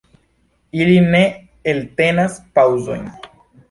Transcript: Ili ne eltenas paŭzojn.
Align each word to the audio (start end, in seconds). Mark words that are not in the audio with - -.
Ili 0.85 0.95
ne 1.11 1.21
eltenas 1.75 2.43
paŭzojn. 2.59 3.11